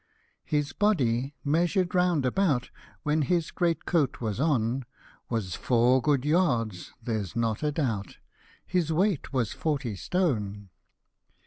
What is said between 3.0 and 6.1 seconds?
When his great coat was on, Was four